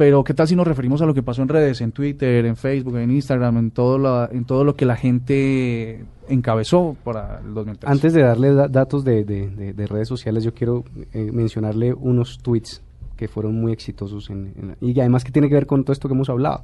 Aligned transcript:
pero 0.00 0.24
¿qué 0.24 0.32
tal 0.32 0.48
si 0.48 0.56
nos 0.56 0.66
referimos 0.66 1.02
a 1.02 1.04
lo 1.04 1.12
que 1.12 1.22
pasó 1.22 1.42
en 1.42 1.48
redes, 1.48 1.82
en 1.82 1.92
Twitter, 1.92 2.46
en 2.46 2.56
Facebook, 2.56 2.96
en 2.96 3.10
Instagram, 3.10 3.58
en 3.58 3.70
todo, 3.70 4.32
en 4.32 4.46
todo 4.46 4.64
lo 4.64 4.74
que 4.74 4.86
la 4.86 4.96
gente 4.96 6.06
encabezó 6.26 6.96
para 7.04 7.42
el 7.44 7.52
2003? 7.52 7.90
Antes 7.90 8.14
de 8.14 8.22
darle 8.22 8.54
datos 8.54 9.04
de, 9.04 9.24
de, 9.24 9.86
redes 9.86 10.08
sociales, 10.08 10.42
yo 10.42 10.54
quiero 10.54 10.84
eh, 11.12 11.30
mencionarle 11.30 11.92
unos 11.92 12.38
tweets 12.38 12.80
que 13.18 13.28
fueron 13.28 13.60
muy 13.60 13.72
exitosos 13.72 14.30
en, 14.30 14.74
y 14.80 14.98
además 15.00 15.22
que 15.22 15.32
tiene 15.32 15.50
que 15.50 15.54
ver 15.54 15.66
con 15.66 15.84
todo 15.84 15.92
esto 15.92 16.08
que 16.08 16.14
hemos 16.14 16.30
hablado. 16.30 16.62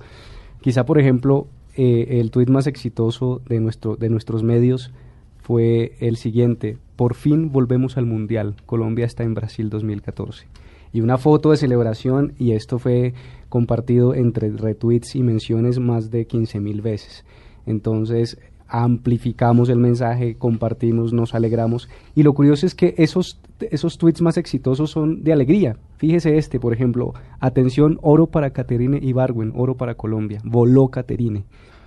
Quizá, 0.62 0.86
por 0.86 0.98
ejemplo, 0.98 1.46
eh, 1.76 2.20
el 2.20 2.30
tweet 2.30 2.46
más 2.46 2.66
exitoso 2.66 3.42
de, 3.46 3.60
nuestro, 3.60 3.96
de 3.96 4.08
nuestros 4.08 4.44
medios 4.44 4.94
fue 5.42 5.92
el 6.00 6.16
siguiente, 6.16 6.78
por 6.96 7.12
fin 7.12 7.52
volvemos 7.52 7.98
al 7.98 8.06
Mundial, 8.06 8.56
Colombia 8.64 9.04
está 9.04 9.24
en 9.24 9.34
Brasil 9.34 9.68
2014 9.68 10.46
y 10.92 11.00
una 11.00 11.18
foto 11.18 11.50
de 11.50 11.56
celebración 11.56 12.34
y 12.38 12.52
esto 12.52 12.78
fue 12.78 13.14
compartido 13.48 14.14
entre 14.14 14.50
retweets 14.50 15.14
y 15.16 15.22
menciones 15.22 15.78
más 15.78 16.10
de 16.10 16.26
15 16.26 16.60
mil 16.60 16.82
veces. 16.82 17.24
Entonces 17.66 18.38
amplificamos 18.68 19.68
el 19.68 19.78
mensaje, 19.78 20.34
compartimos, 20.36 21.12
nos 21.12 21.34
alegramos 21.34 21.88
y 22.14 22.22
lo 22.22 22.34
curioso 22.34 22.66
es 22.66 22.74
que 22.74 22.94
esos, 22.98 23.38
esos 23.60 23.98
tweets 23.98 24.22
más 24.22 24.36
exitosos 24.36 24.90
son 24.90 25.22
de 25.22 25.32
alegría. 25.32 25.76
Fíjese 25.98 26.36
este, 26.36 26.58
por 26.58 26.72
ejemplo, 26.72 27.14
atención, 27.40 27.98
oro 28.02 28.26
para 28.26 28.50
Caterine 28.50 28.98
Ibargüen, 29.00 29.52
oro 29.54 29.76
para 29.76 29.94
Colombia, 29.94 30.40
voló 30.44 30.88
Caterine 30.88 31.44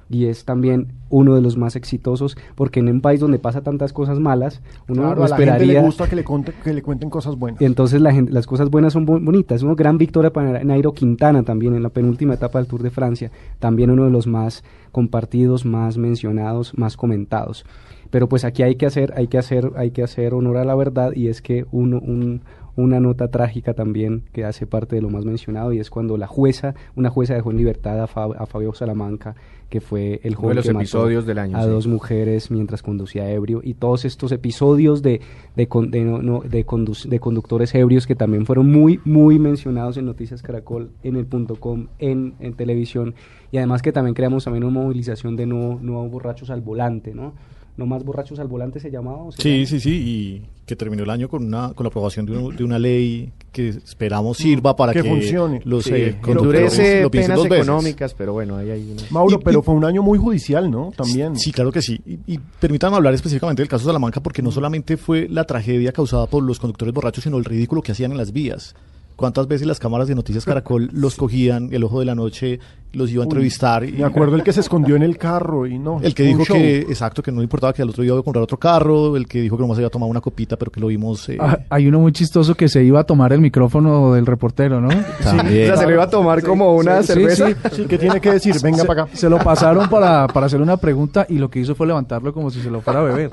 y 0.09 0.25
es 0.25 0.43
también 0.43 0.87
uno 1.09 1.35
de 1.35 1.41
los 1.41 1.55
más 1.55 1.75
exitosos 1.75 2.37
porque 2.55 2.79
en 2.79 2.89
un 2.89 3.01
país 3.01 3.19
donde 3.19 3.39
pasa 3.39 3.61
tantas 3.61 3.93
cosas 3.93 4.19
malas 4.19 4.61
uno 4.87 5.03
claro, 5.03 5.25
esperaría 5.25 5.53
a 5.53 5.55
la 5.55 5.59
gente 5.59 5.73
le 5.73 5.81
gusta 5.81 6.09
que 6.09 6.15
le, 6.15 6.25
que 6.63 6.73
le 6.73 6.81
cuenten 6.81 7.09
cosas 7.09 7.35
buenas. 7.35 7.61
Entonces 7.61 8.01
la 8.01 8.11
gente, 8.11 8.31
las 8.31 8.47
cosas 8.47 8.69
buenas 8.69 8.93
son 8.93 9.05
bonitas. 9.05 9.61
Una 9.63 9.75
gran 9.75 9.97
victoria 9.97 10.33
para 10.33 10.63
Nairo 10.63 10.93
Quintana 10.93 11.43
también 11.43 11.75
en 11.75 11.83
la 11.83 11.89
penúltima 11.89 12.33
etapa 12.33 12.59
del 12.59 12.67
Tour 12.67 12.83
de 12.83 12.89
Francia. 12.89 13.31
También 13.59 13.91
uno 13.91 14.05
de 14.05 14.11
los 14.11 14.27
más 14.27 14.63
compartidos 14.91 15.65
más 15.65 15.97
mencionados 15.97 16.77
más 16.77 16.97
comentados. 16.97 17.65
Pero 18.09 18.27
pues 18.27 18.43
aquí 18.43 18.63
hay 18.63 18.75
que 18.75 18.87
hacer 18.87 19.13
hay 19.15 19.27
que 19.27 19.37
hacer 19.37 19.71
hay 19.75 19.91
que 19.91 20.03
hacer 20.03 20.33
honor 20.33 20.57
a 20.57 20.65
la 20.65 20.75
verdad 20.75 21.11
y 21.15 21.27
es 21.27 21.41
que 21.41 21.65
uno 21.71 21.99
un 21.99 22.41
una 22.79 22.99
nota 22.99 23.27
trágica 23.27 23.73
también 23.73 24.23
que 24.31 24.45
hace 24.45 24.65
parte 24.65 24.95
de 24.95 25.01
lo 25.01 25.09
más 25.09 25.25
mencionado 25.25 25.73
y 25.73 25.79
es 25.79 25.89
cuando 25.89 26.17
la 26.17 26.27
jueza, 26.27 26.75
una 26.95 27.09
jueza 27.09 27.33
dejó 27.33 27.51
en 27.51 27.57
libertad 27.57 28.01
a, 28.01 28.07
Fabio 28.07 28.73
Salamanca, 28.73 29.35
que 29.69 29.81
fue 29.81 30.19
el 30.23 30.35
joven 30.35 30.61
que 30.61 30.69
episodios 30.69 31.25
del 31.25 31.37
año, 31.39 31.57
a 31.57 31.65
dos 31.65 31.87
mujeres 31.87 32.49
mientras 32.49 32.81
conducía 32.81 33.29
ebrio 33.29 33.61
y 33.63 33.75
todos 33.75 34.05
estos 34.05 34.31
episodios 34.31 35.01
de, 35.01 35.21
de, 35.55 35.67
de, 35.67 37.19
conductores 37.19 37.75
ebrios 37.75 38.07
que 38.07 38.15
también 38.15 38.45
fueron 38.45 38.71
muy, 38.71 38.99
muy 39.05 39.37
mencionados 39.37 39.97
en 39.97 40.05
Noticias 40.05 40.41
Caracol, 40.41 40.89
en 41.03 41.17
el 41.17 41.25
punto 41.25 41.55
com, 41.55 41.87
en, 41.99 42.33
en 42.39 42.53
televisión 42.53 43.13
y 43.51 43.57
además 43.57 43.81
que 43.81 43.91
también 43.91 44.15
creamos 44.15 44.45
también 44.45 44.63
una 44.63 44.79
movilización 44.79 45.35
de 45.35 45.45
no, 45.45 45.79
no 45.81 46.07
borrachos 46.07 46.49
al 46.49 46.61
volante, 46.61 47.13
¿no? 47.13 47.33
No 47.79 47.85
más 47.85 48.03
borrachos 48.03 48.37
al 48.39 48.47
volante 48.47 48.79
se 48.79 48.91
llamaba. 48.91 49.31
sí, 49.37 49.65
sí, 49.65 49.79
sí, 49.79 49.89
y 49.89 50.41
que 50.65 50.75
terminó 50.75 51.03
el 51.03 51.09
año 51.09 51.29
con 51.29 51.45
una 51.45 51.73
con 51.73 51.85
la 51.85 51.87
aprobación 51.87 52.25
de, 52.25 52.63
una 52.63 52.77
ley 52.77 53.31
que 53.51 53.69
esperamos 53.69 54.37
sirva 54.37 54.75
para 54.75 54.93
que, 54.93 55.03
funcione. 55.03 55.61
los 55.63 55.85
sí, 55.85 55.93
eh, 55.93 56.17
endurece 56.27 57.09
penas 57.09 57.43
económicas, 57.43 58.13
pero 58.13 58.33
bueno, 58.33 58.57
ahí 58.57 58.69
hay 58.69 58.91
una... 58.91 59.01
Mauro, 59.09 59.39
pero 59.39 59.63
fue 59.63 59.73
un 59.73 59.85
año 59.85 60.03
muy 60.03 60.19
judicial, 60.19 60.69
¿no? 60.69 60.91
También. 60.95 61.35
Sí, 61.37 61.51
claro 61.51 61.71
que 61.71 61.81
sí. 61.81 61.99
Y, 62.05 62.33
y 62.33 62.39
permítanme 62.59 62.97
hablar 62.97 63.13
específicamente 63.13 63.63
del 63.63 63.69
caso 63.69 63.85
de 63.85 63.89
Salamanca 63.89 64.21
porque 64.21 64.43
no 64.43 64.51
solamente 64.51 64.97
fue 64.97 65.27
la 65.29 65.45
tragedia 65.45 65.91
causada 65.91 66.27
por 66.27 66.43
los 66.43 66.59
conductores 66.59 66.93
borrachos, 66.93 67.23
sino 67.23 67.37
el 67.37 67.45
ridículo 67.45 67.81
que 67.81 67.93
hacían 67.93 68.11
en 68.11 68.17
las 68.17 68.31
vías 68.31 68.75
cuántas 69.19 69.47
veces 69.47 69.67
las 69.67 69.79
cámaras 69.79 70.07
de 70.07 70.15
Noticias 70.15 70.45
Caracol 70.45 70.89
los 70.93 71.15
cogían, 71.15 71.69
el 71.73 71.83
ojo 71.83 71.99
de 71.99 72.05
la 72.05 72.15
noche, 72.15 72.59
los 72.93 73.11
iba 73.11 73.23
a 73.23 73.25
entrevistar. 73.25 73.83
y, 73.83 73.91
me 73.91 74.05
acuerdo 74.05 74.35
el 74.35 74.43
que 74.43 74.53
se 74.53 74.61
escondió 74.61 74.95
en 74.95 75.03
el 75.03 75.17
carro 75.17 75.67
y 75.67 75.77
no. 75.77 75.99
El 76.01 76.15
que 76.15 76.23
dijo 76.23 76.43
que, 76.43 76.79
exacto, 76.79 77.21
que 77.21 77.31
no 77.31 77.43
importaba 77.43 77.73
que 77.73 77.81
al 77.81 77.89
otro 77.89 78.01
día 78.01 78.13
iba 78.13 78.19
a 78.19 78.23
comprar 78.23 78.41
otro 78.41 78.57
carro, 78.57 79.15
el 79.15 79.27
que 79.27 79.41
dijo 79.41 79.57
que 79.57 79.61
nomás 79.61 79.77
había 79.77 79.89
tomado 79.89 80.09
una 80.09 80.21
copita, 80.21 80.57
pero 80.57 80.71
que 80.71 80.79
lo 80.79 80.87
vimos. 80.87 81.29
Eh, 81.29 81.37
ah, 81.39 81.59
hay 81.69 81.87
uno 81.87 81.99
muy 81.99 82.11
chistoso 82.13 82.55
que 82.55 82.67
se 82.67 82.83
iba 82.83 83.01
a 83.01 83.03
tomar 83.03 83.33
el 83.33 83.41
micrófono 83.41 84.13
del 84.13 84.25
reportero, 84.25 84.81
¿no? 84.81 84.89
Sí, 85.19 85.35
o 85.35 85.65
sea, 85.65 85.77
se 85.77 85.85
lo 85.85 85.93
iba 85.93 86.03
a 86.03 86.09
tomar 86.09 86.41
como 86.41 86.75
una 86.75 87.03
cerveza. 87.03 87.49
Sí, 87.71 87.85
que 87.85 87.97
tiene 87.97 88.19
que 88.19 88.31
decir, 88.31 88.55
venga 88.63 88.85
para 88.85 89.03
acá. 89.03 89.15
Se 89.15 89.29
lo 89.29 89.37
pasaron 89.37 89.89
para, 89.89 90.27
para 90.27 90.45
hacer 90.45 90.61
una 90.61 90.77
pregunta 90.77 91.25
y 91.29 91.37
lo 91.37 91.49
que 91.49 91.59
hizo 91.59 91.75
fue 91.75 91.85
levantarlo 91.85 92.33
como 92.33 92.49
si 92.49 92.61
se 92.61 92.71
lo 92.71 92.81
fuera 92.81 93.01
a 93.01 93.03
beber. 93.03 93.31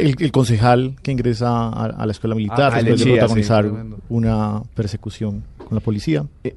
El, 0.00 0.32
concejal 0.32 0.96
que 1.02 1.12
ingresa 1.12 1.68
a, 1.68 2.06
la 2.06 2.12
escuela 2.12 2.34
militar 2.34 2.72
ah, 2.74 2.82
después 2.82 3.04
de 3.04 3.12
protagonizar 3.12 3.70
una 4.08 4.62
persecución 4.74 5.44
con 5.58 5.74
la 5.74 5.80
policía. 5.80 6.24
Eh, 6.44 6.54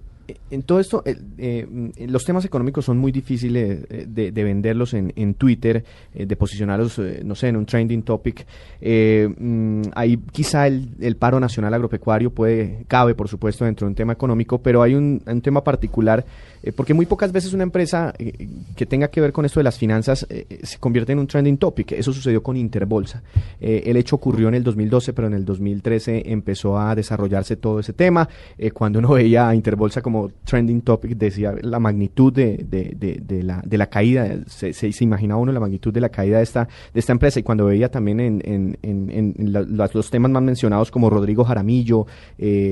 en 0.50 0.64
todo 0.64 0.80
esto, 0.80 1.04
eh, 1.06 1.68
mm, 1.70 2.06
los 2.08 2.24
temas 2.24 2.46
económicos 2.46 2.86
son 2.86 2.98
muy 2.98 3.12
difíciles 3.12 3.86
eh, 3.90 4.06
de, 4.08 4.44
venderlos 4.44 4.94
en, 4.94 5.34
Twitter, 5.36 5.84
de 6.14 6.36
posicionarlos, 6.36 7.00
no 7.24 7.36
sé, 7.36 7.50
en 7.50 7.58
un 7.58 7.66
trending 7.66 8.04
topic. 8.04 8.46
Mm, 8.82 9.82
ahí 9.96 10.18
quizá 10.32 10.68
el, 10.68 11.16
paro 11.18 11.40
nacional 11.40 11.74
agropecuario 11.74 12.32
puede, 12.32 12.86
cabe, 12.88 13.16
por 13.16 13.28
supuesto, 13.28 13.66
dentro 13.66 13.86
de 13.86 13.90
un 13.90 13.96
tema 13.96 14.14
económico, 14.14 14.62
pero 14.62 14.82
hay 14.82 14.96
un, 14.96 15.22
un 15.26 15.42
tema 15.42 15.64
particular 15.64 16.26
eh, 16.64 16.72
porque 16.72 16.94
muy 16.94 17.06
pocas 17.06 17.32
veces 17.32 17.54
una 17.54 17.64
empresa 17.64 18.14
eh, 18.18 18.48
que 18.76 18.86
tenga 18.86 19.10
que 19.10 19.20
ver 19.20 19.34
con 19.34 19.44
esto 19.44 19.60
de 19.60 19.66
las 19.66 19.78
finanzas 19.78 20.26
eh, 20.30 20.60
se 20.64 20.78
convierte 20.78 21.12
en 21.12 21.20
un 21.20 21.28
trending 21.28 21.58
topic. 21.58 21.92
Eso 21.92 22.14
sucedió 22.14 22.42
con 22.42 22.56
Interbolsa. 22.56 23.22
el 23.60 23.98
hecho 23.98 24.16
ocurrió 24.16 24.48
en 24.48 24.56
el 24.56 24.64
2012, 24.64 25.14
pero 25.14 25.28
en 25.28 25.34
el 25.34 25.44
2013 25.44 26.32
empezó 26.32 26.80
a 26.80 26.96
desarrollarse 26.96 27.58
todo 27.58 27.80
ese 27.80 27.92
tema. 27.92 28.30
cuando 28.74 29.00
uno 29.00 29.10
veía 29.14 29.50
a 29.50 29.56
Interbolsa 29.56 30.02
como 30.02 30.13
trending 30.44 30.82
topic, 30.82 31.18
decía 31.18 31.54
la 31.62 31.80
magnitud 31.80 32.32
de, 32.32 32.66
de, 32.68 33.44
la, 33.44 33.62
de 33.66 33.78
la, 33.78 33.88
caída, 33.88 34.28
se, 34.48 34.74
se, 34.74 35.04
imaginaba 35.04 35.42
uno 35.42 35.52
la 35.52 35.60
magnitud 35.60 35.94
de 35.94 36.02
la 36.02 36.10
caída 36.10 36.38
de 36.38 36.44
esta, 36.44 36.68
de 36.94 37.00
esta 37.00 37.12
empresa. 37.12 37.40
Y 37.40 37.44
cuando 37.44 37.66
veía 37.66 37.90
también 37.90 38.20
en, 38.20 38.42
en, 38.44 38.78
en, 38.82 39.36
los 39.68 40.10
temas 40.10 40.32
más 40.32 40.44
mencionados 40.44 40.92
como 40.92 41.10
Rodrigo 41.10 41.44
Jaramillo, 41.44 42.06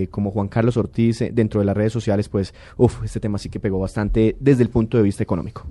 como 0.09 0.31
Juan 0.31 0.47
Carlos 0.47 0.78
Ortiz 0.78 1.24
dentro 1.31 1.59
de 1.59 1.66
las 1.66 1.75
redes 1.75 1.94
sociales, 1.94 2.29
pues, 2.29 2.53
uff, 2.78 3.03
este 3.03 3.19
tema 3.19 3.38
sí 3.38 3.50
que 3.50 3.59
pegó 3.59 3.79
bastante 3.79 4.35
desde 4.40 4.63
el 4.63 4.69
punto 4.69 4.97
de 4.97 5.03
vista 5.03 5.23
económico. 5.23 5.66